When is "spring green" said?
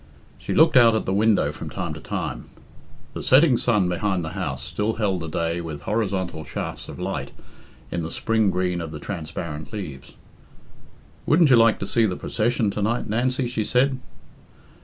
8.09-8.81